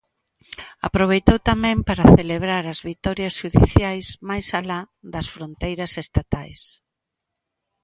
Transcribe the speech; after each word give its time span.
Aproveitou 0.87 1.37
tamén 1.49 1.77
para 1.87 2.09
celebrar 2.17 2.63
as 2.73 2.79
vitorias 2.89 3.37
xudiciais 3.39 4.07
máis 4.29 4.47
alá 4.59 4.81
das 5.13 5.27
fronteiras 5.35 5.91
estatais. 6.03 6.61